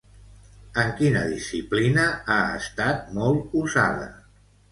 En 0.83 0.87
quina 1.01 1.19
disciplina 1.33 2.07
ha 2.35 2.39
estat 2.61 3.05
molt 3.19 3.55
usada? 3.63 4.09